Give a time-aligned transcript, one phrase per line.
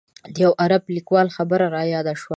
[0.33, 2.29] د یوه عرب لیکوال خبره رایاده شوه.